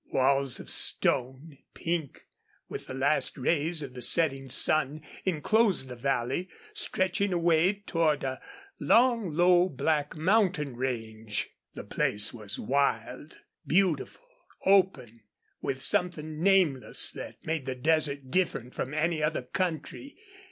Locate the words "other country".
19.21-20.17